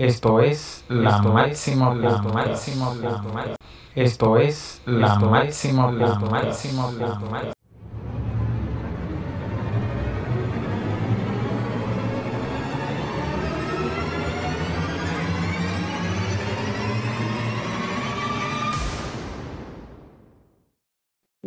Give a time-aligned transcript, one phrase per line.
[0.00, 3.54] Esto es la máximo la máximo la
[3.94, 7.52] Esto es la máximo la máximo la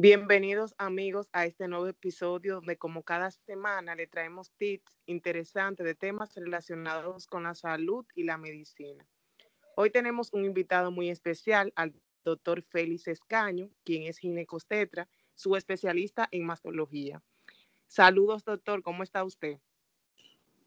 [0.03, 5.95] Bienvenidos amigos a este nuevo episodio donde como cada semana le traemos tips interesantes de
[5.95, 9.07] temas relacionados con la salud y la medicina.
[9.77, 11.93] Hoy tenemos un invitado muy especial al
[12.25, 17.23] doctor Félix Escaño, quien es ginecostetra, su especialista en mastología.
[17.87, 19.57] Saludos doctor, ¿cómo está usted?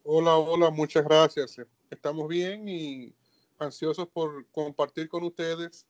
[0.01, 1.61] Hola, hola, muchas gracias.
[1.91, 3.13] Estamos bien y
[3.59, 5.85] ansiosos por compartir con ustedes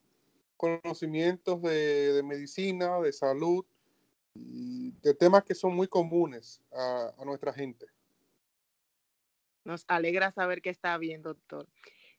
[0.57, 3.65] conocimientos de, medicina, de salud
[4.33, 7.85] y de temas que son muy comunes a, nuestra gente.
[9.63, 11.67] Nos alegra saber que está bien, doctor.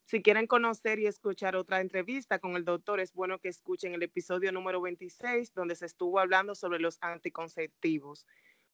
[0.05, 4.03] Si quieren conocer y escuchar otra entrevista con el doctor, es bueno que escuchen el
[4.03, 8.27] episodio número 26, donde se estuvo hablando sobre los anticonceptivos.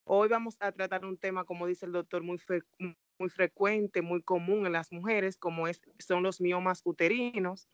[0.05, 2.39] Hoy vamos a tratar un tema, como dice el doctor, muy,
[3.19, 7.69] muy frecuente, muy común en las mujeres, como es, son los miomas uterinos.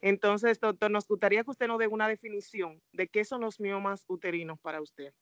[0.00, 4.04] Entonces, doctor, nos gustaría que usted nos dé una definición de qué son los miomas
[4.06, 5.12] uterinos para usted.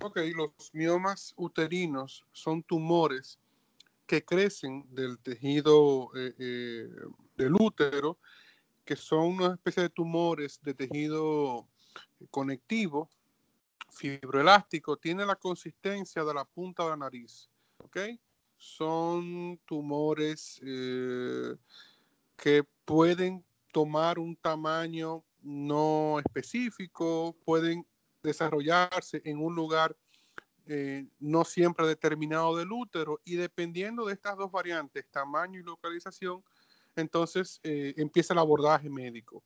[0.00, 3.38] Ok, los miomas uterinos son tumores
[4.06, 6.88] que crecen del tejido eh, eh,
[7.36, 8.18] del útero,
[8.84, 11.68] que son una especie de tumores de tejido
[12.30, 13.10] conectivo,
[13.90, 17.50] fibroelástico, tiene la consistencia de la punta de la nariz.
[17.78, 17.98] ¿ok?
[18.56, 21.54] Son tumores eh,
[22.38, 27.86] que pueden tomar un tamaño no específico, pueden
[28.22, 29.96] desarrollarse en un lugar
[30.66, 36.44] eh, no siempre determinado del útero y dependiendo de estas dos variantes, tamaño y localización,
[36.94, 39.42] entonces eh, empieza el abordaje médico.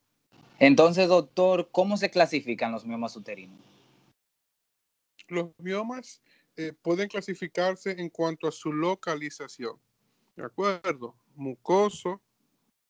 [0.59, 3.59] Entonces, doctor, ¿cómo se clasifican los miomas uterinos?
[5.29, 6.21] Los miomas
[6.57, 9.77] eh, pueden clasificarse en cuanto a su localización.
[10.37, 11.15] ¿De acuerdo?
[11.35, 12.21] Mucoso,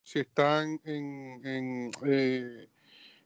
[0.03, 2.69] si están en, en, eh,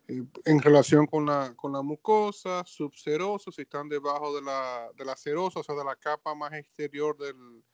[0.09, 5.05] eh, en relación con la, con la mucosa, subserosos, si están debajo de la, de
[5.05, 7.65] la serosa, o sea, de la capa más exterior del,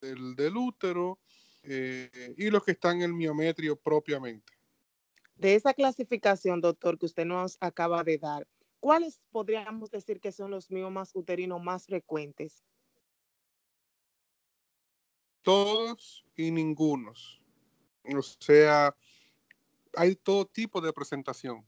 [0.00, 1.18] del, del útero,
[1.64, 4.52] eh, y los que están en el miometrio propiamente.
[5.34, 8.46] De esa clasificación, doctor, que usted nos acaba de dar,
[8.80, 12.62] ¿cuáles podríamos decir que son los miomas uterinos más frecuentes?
[15.42, 17.42] Todos y ningunos.
[18.14, 18.94] O sea,
[19.94, 21.66] hay todo tipo de presentación.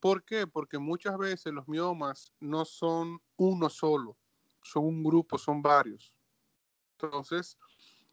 [0.00, 0.46] ¿Por qué?
[0.46, 4.16] Porque muchas veces los miomas no son uno solo,
[4.62, 6.12] son un grupo, son varios.
[6.92, 7.58] Entonces,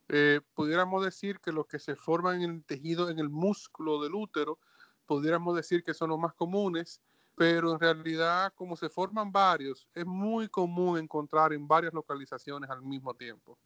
[0.07, 4.15] eh, pudiéramos decir que los que se forman en el tejido, en el músculo del
[4.15, 4.59] útero,
[5.05, 7.01] pudiéramos decir que son los más comunes,
[7.35, 12.81] pero en realidad como se forman varios, es muy común encontrar en varias localizaciones al
[12.81, 13.57] mismo tiempo.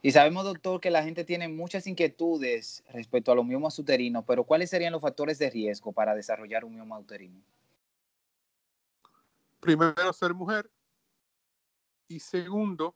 [0.00, 4.44] Y sabemos, doctor, que la gente tiene muchas inquietudes respecto a los miomas uterinos, pero
[4.44, 7.42] ¿cuáles serían los factores de riesgo para desarrollar un mioma uterino?
[9.58, 10.70] Primero, ser mujer.
[12.06, 12.94] Y segundo,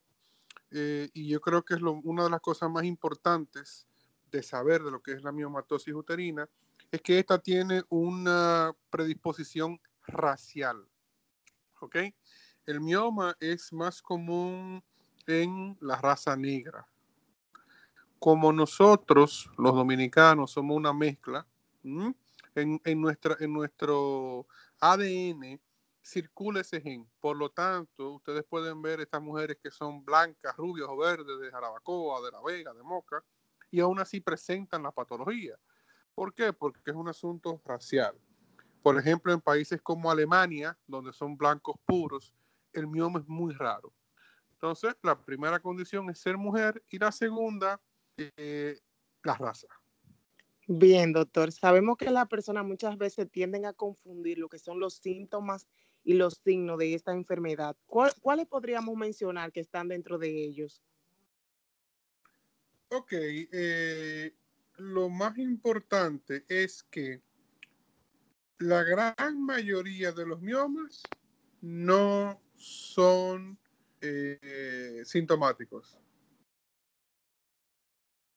[0.70, 3.88] eh, y yo creo que es una de las cosas más importantes
[4.30, 6.48] de saber de lo que es la miomatosis uterina,
[6.92, 10.86] es que esta tiene una predisposición racial.
[11.80, 11.96] ¿Ok?
[12.64, 14.84] El mioma es más común
[15.26, 16.86] en la raza negra
[18.22, 21.44] como nosotros, los dominicanos, somos una mezcla,
[21.82, 24.46] en, nuestra, en nuestro
[24.78, 25.60] ADN
[26.00, 27.10] circula ese gen.
[27.18, 31.50] Por lo tanto, ustedes pueden ver estas mujeres que son blancas, rubias o verdes de
[31.50, 33.24] Jarabacoa, de La Vega, de Moca,
[33.72, 35.58] y aún así presentan la patología.
[36.14, 36.52] ¿Por qué?
[36.52, 38.14] Porque es un asunto racial.
[38.84, 42.32] Por ejemplo, en países como Alemania, donde son blancos puros,
[42.72, 43.92] el mioma es muy raro.
[44.52, 47.80] Entonces, la primera condición es ser mujer y la segunda
[48.36, 48.78] eh,
[49.24, 49.68] la raza.
[50.68, 51.50] Bien, doctor.
[51.50, 55.66] Sabemos que las personas muchas veces tienden a confundir lo que son los síntomas
[56.04, 57.76] y los signos de esta enfermedad.
[57.86, 60.82] ¿Cuáles podríamos mencionar que están dentro de ellos?
[62.88, 64.34] Ok, eh,
[64.76, 67.22] lo más importante es que
[68.58, 71.02] la gran mayoría de los miomas
[71.60, 73.58] no son
[74.00, 75.98] eh, sintomáticos.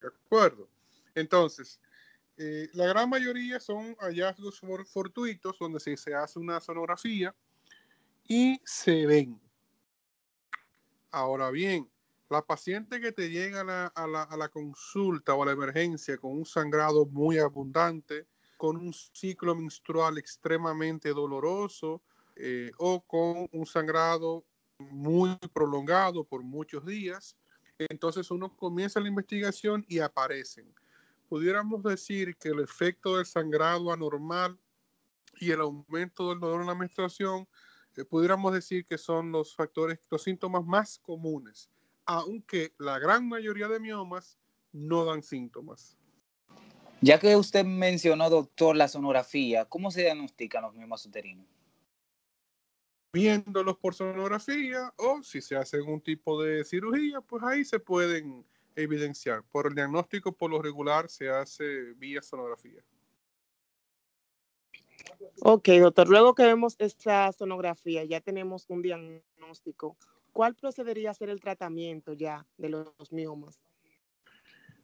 [0.06, 0.68] ¿De acuerdo?
[1.16, 1.80] Entonces,
[2.38, 7.34] eh, la gran mayoría son hallazgos fortuitos donde se, hace una sonografía
[8.28, 9.40] y se ven.
[11.12, 11.90] Ahora bien,
[12.28, 15.52] La paciente que te llega a la, a, la, a la, consulta o a la
[15.52, 18.26] emergencia con un sangrado muy abundante,
[18.58, 22.02] con un ciclo menstrual extremadamente doloroso
[22.36, 24.44] eh, o con un sangrado
[24.80, 27.38] muy prolongado por muchos días,
[27.80, 30.74] entonces uno comienza la investigación y aparecen.
[31.30, 34.58] Pudiéramos decir que el efecto del sangrado anormal
[35.40, 37.48] y el aumento del dolor en la menstruación,
[37.98, 41.70] eh, pudiéramos decir que son los factores, los síntomas más comunes
[42.06, 44.38] aunque la gran mayoría de miomas
[44.72, 45.98] no dan síntomas.
[47.02, 51.46] Ya que usted mencionó, doctor, la sonografía, ¿cómo se diagnostican los miomas uterinos?
[53.16, 58.46] Viéndolos por sonografía o si se hace algún tipo de cirugía, pues ahí se pueden
[58.76, 59.42] evidenciar.
[59.44, 62.84] Por el diagnóstico, por lo regular, se hace vía sonografía.
[65.40, 69.96] Ok, doctor, luego que vemos esta sonografía, ya tenemos un diagnóstico.
[70.34, 73.58] ¿cuál procedería a ser el tratamiento ya de los miomas?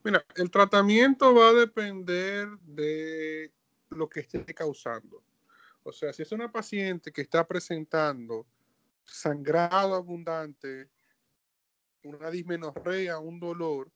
[0.02, 3.52] Mira, el tratamiento va a depender de
[3.90, 5.22] lo que esté causando.
[5.84, 8.46] O sea, si es una paciente que está presentando
[9.04, 10.90] sangrado abundante,
[12.04, 13.90] una dismenorrea, un dolor,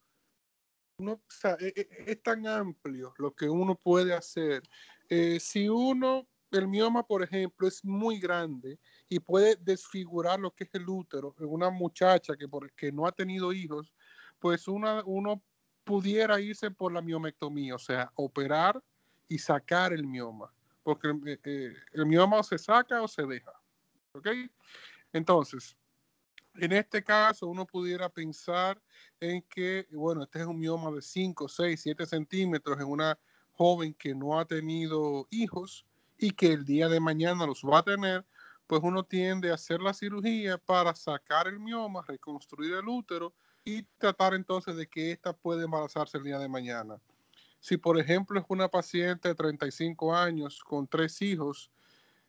[0.99, 4.63] uno, o sea, es, e, es, tan amplio lo que uno puede hacer.
[5.09, 8.79] Eh, si uno el mioma, por ejemplo, es muy grande
[9.09, 13.07] y puede desfigurar lo que es el útero en una muchacha que, por, que no
[13.07, 13.93] ha tenido hijos,
[14.39, 15.43] pues una, uno
[15.85, 18.83] pudiera irse por la miomectomía, o sea, operar
[19.29, 20.53] y sacar el mioma,
[20.87, 23.51] porque eh, eh, el mioma se saca o se deja.
[24.13, 24.29] ¿Ok?
[25.13, 25.77] Entonces,
[26.55, 28.81] en este caso, uno pudiera pensar
[29.19, 33.19] en que, bueno, este es un mioma de 5, 6, 7 centímetros en una
[33.55, 35.85] joven que no ha tenido hijos
[36.19, 38.25] y que el día de mañana los va a tener,
[38.69, 43.35] pues uno tiende a hacer la cirugía para sacar el mioma, reconstruir el útero
[43.65, 47.01] y tratar entonces de que ésta pueda embarazarse el día de mañana.
[47.61, 51.71] Si por ejemplo es una paciente de 35 años con tres hijos,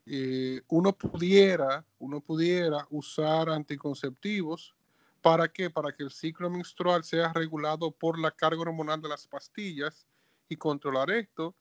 [0.06, 4.74] eh, uno pudiera, uno pudiera usar anticonceptivos.
[5.21, 9.27] Para que para que el ciclo menstrual sea regulado por la carga hormonal de las
[9.27, 10.07] pastillas
[10.47, 11.56] y controlar esto.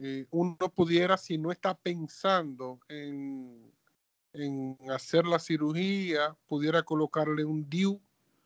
[0.00, 3.72] Eh, uno pudiera, si no está pensando en,
[4.32, 8.00] en hacer la cirugía, pudiera colocarle un DIU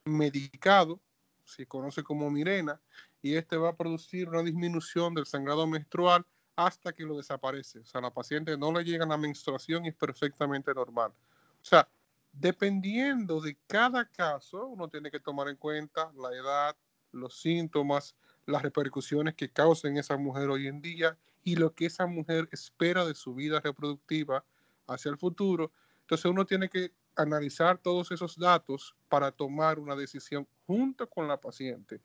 [0.05, 1.01] medicado,
[1.45, 2.81] se conoce como Mirena,
[3.23, 6.27] y este va a producir una disminución del sangrado menstrual
[6.57, 7.81] hasta que lo desaparece.
[7.81, 11.11] O sea, la paciente no le llega la menstruación y es perfectamente normal.
[11.11, 11.89] O sea,
[12.33, 16.77] dependiendo de cada caso, uno tiene que tomar en cuenta la edad,
[17.13, 18.15] los síntomas,
[18.47, 23.05] las repercusiones que causen esa mujer hoy en día y lo que esa mujer espera
[23.05, 24.45] de su vida reproductiva
[24.87, 25.73] hacia el futuro.
[26.01, 31.41] Entonces uno tiene que analizar todos esos datos para tomar una decisión junto con la
[31.41, 32.01] paciente,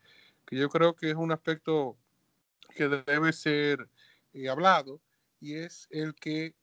[0.45, 1.97] que yo creo que es un aspecto
[2.75, 3.89] que debe ser
[4.33, 5.01] eh, hablado
[5.39, 6.56] y es el que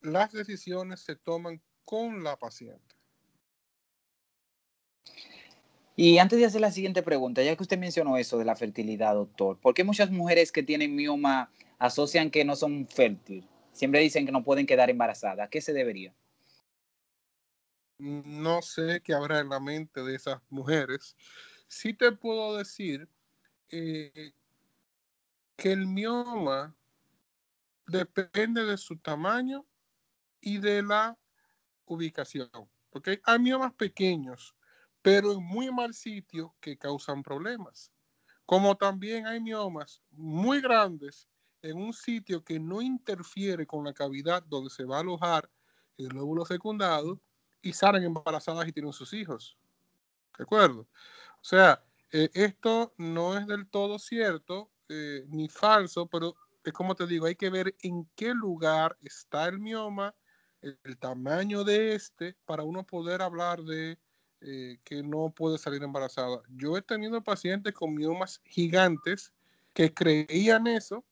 [0.00, 2.94] las decisiones se toman con la paciente.
[5.96, 9.14] Y antes de hacer la siguiente pregunta, ya que usted mencionó eso de la fertilidad,
[9.14, 13.44] doctor, ¿por qué muchas mujeres que tienen mioma asocian que no son fértiles.
[13.72, 15.48] Siempre dicen que no pueden quedar embarazadas.
[15.50, 16.14] qué se debería?
[17.98, 21.16] No sé qué habrá en la mente de esas mujeres.
[21.68, 23.08] Sí te puedo decir
[23.68, 24.32] eh,
[25.56, 26.74] que el mioma
[27.86, 29.64] depende de su tamaño
[30.40, 31.18] y de la
[31.84, 32.50] ubicación.
[32.90, 34.54] Porque hay miomas pequeños,
[35.02, 37.92] pero en muy mal sitio que causan problemas.
[38.46, 41.28] Como también hay miomas muy grandes
[41.62, 45.50] en un sitio que no interfiere con la cavidad donde se va a alojar
[45.96, 47.20] el lóbulo secundado
[47.64, 49.56] y salen embarazadas y tienen sus hijos.
[50.38, 50.82] ¿De acuerdo?
[50.82, 56.94] O sea, eh, esto no es del todo cierto eh, ni falso, pero es como
[56.94, 60.14] te digo, hay que ver en qué lugar está el mioma,
[60.60, 63.98] el, tamaño de este, para uno poder hablar de
[64.40, 66.42] eh, que no puede salir embarazada.
[66.48, 69.32] Yo he tenido pacientes con miomas gigantes
[69.72, 71.04] que creían eso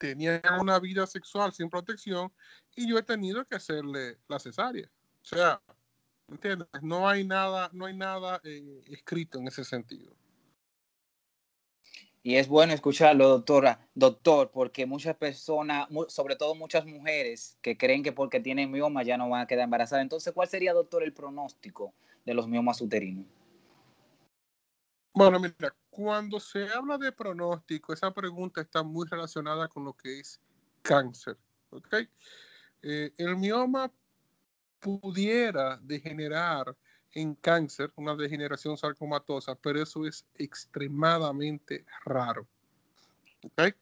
[0.00, 2.32] tenía una vida sexual sin protección
[2.74, 4.90] y yo he tenido que hacerle la cesárea.
[5.22, 5.60] O sea,
[6.28, 6.68] ¿entiendes?
[6.82, 10.14] No hay nada, no hay nada eh, escrito en ese sentido.
[12.22, 18.02] Y es bueno escucharlo, doctora, doctor, porque muchas personas, sobre todo muchas mujeres, que creen
[18.02, 20.02] que porque tienen mioma ya no van a quedar embarazadas.
[20.02, 21.94] Entonces, ¿cuál sería, doctor, el pronóstico
[22.26, 23.24] de los miomas uterinos?
[25.14, 30.20] Bueno, mira, cuando se habla de pronóstico, esa pregunta está muy relacionada con lo que
[30.20, 30.40] es
[30.82, 31.38] cáncer.
[31.70, 32.06] ¿okay?
[32.82, 33.90] Eh, el mioma
[34.80, 36.76] pudiera degenerar
[37.12, 42.46] en cáncer, una degeneración sarcomatosa, pero eso es extremadamente raro.
[43.44, 43.74] ¿Ok?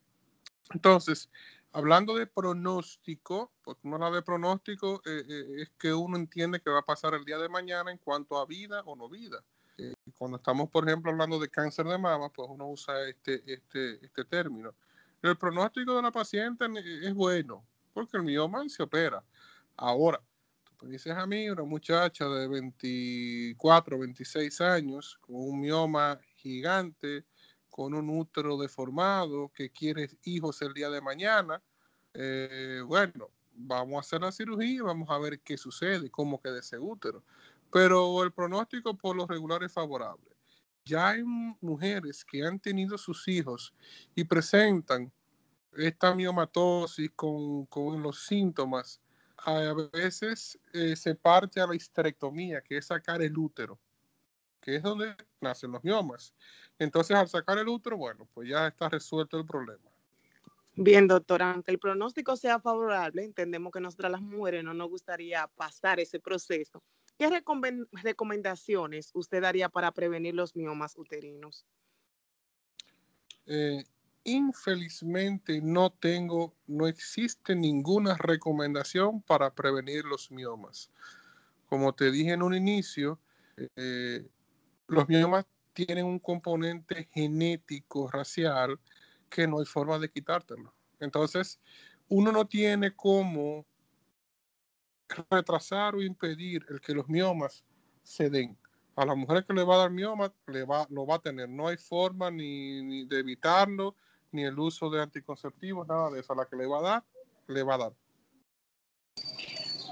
[0.72, 1.30] Entonces,
[1.72, 6.70] hablando de pronóstico, porque uno habla de pronóstico eh, eh, es que uno entiende que
[6.70, 9.42] va a pasar el día de mañana en cuanto a vida o no vida.
[9.76, 14.04] Eh, cuando estamos, por ejemplo, hablando de cáncer de mama, pues uno usa este, este,
[14.04, 14.74] este término.
[15.22, 16.66] El pronóstico de la paciente
[17.02, 19.22] es bueno, porque el mioma se opera.
[19.76, 20.20] Ahora,
[20.82, 27.24] dices a mí, una muchacha de 24, 26 años, con un mioma gigante,
[27.68, 31.62] con un útero deformado, que quiere hijos el día de mañana,
[32.14, 36.78] eh, bueno, vamos a hacer la cirugía, vamos a ver qué sucede, cómo queda ese
[36.78, 37.22] útero.
[37.70, 40.36] Pero el pronóstico por lo regular es favorable.
[40.84, 41.22] Ya hay
[41.60, 43.74] mujeres que han tenido sus hijos
[44.14, 45.12] y presentan
[45.76, 49.00] esta miomatosis con, con los síntomas.
[49.38, 53.78] A veces eh, se parte a la histerectomía, que es sacar el útero,
[54.60, 56.34] que es donde nacen los miomas.
[56.78, 59.90] Entonces, al sacar el útero, bueno, pues ya está resuelto el problema.
[60.74, 65.48] Bien, doctora, aunque el pronóstico sea favorable, entendemos que nosotras las mujeres no nos gustaría
[65.56, 66.82] pasar ese proceso.
[67.18, 67.28] ¿Qué
[68.04, 71.66] recomendaciones usted daría para prevenir los miomas uterinos?
[73.46, 73.82] Eh,
[74.28, 80.90] infelizmente no tengo, no existe ninguna recomendación para prevenir los miomas.
[81.66, 83.18] Como te dije en un inicio,
[83.76, 84.26] eh,
[84.86, 88.78] los miomas tienen un componente genético, racial,
[89.28, 90.74] que no hay forma de quitártelo.
[91.00, 91.60] Entonces,
[92.08, 93.66] uno no tiene cómo
[95.30, 97.64] retrasar o impedir el que los miomas
[98.02, 98.56] se den.
[98.96, 101.48] A la mujer que le va a dar mioma, le va, lo va a tener.
[101.48, 103.94] No hay forma ni, de evitarlo,
[104.32, 106.32] ni el uso de anticonceptivos, nada de eso.
[106.32, 107.04] A la que le va a dar,
[107.46, 107.92] le va a dar.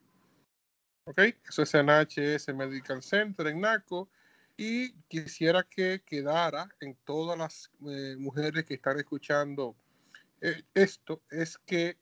[1.06, 1.20] ¿Ok?
[1.48, 4.08] Eso es en HS Medical Center en NACO.
[4.56, 9.76] Y quisiera que quedara en todas las eh, mujeres que están escuchando
[10.40, 11.98] eh, esto, es que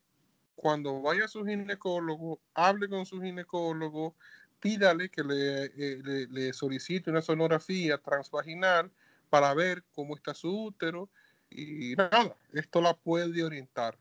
[0.63, 4.15] cuando vaya a su ginecólogo, hable con su ginecólogo,
[4.61, 8.89] pídale que eh, le, le, solicite una sonografía transvaginal
[9.29, 11.11] para ver cómo está su útero
[11.51, 13.99] y nada, esto la puede orientar.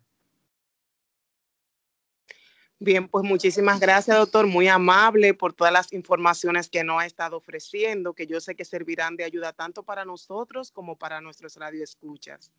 [2.77, 4.45] Bien, pues muchísimas gracias, doctor.
[4.45, 8.65] Muy amable por todas las informaciones que nos ha estado ofreciendo, que yo sé que
[8.65, 12.51] servirán de ayuda tanto para nosotros como para nuestros radioescuchas.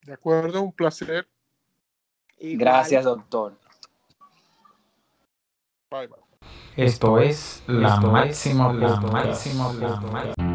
[0.00, 1.28] De acuerdo, un placer.
[2.40, 3.52] Gracias, doctor.
[5.90, 6.30] Bye, bye.
[6.76, 10.49] Esto es la máxima, la máxima, la máxima.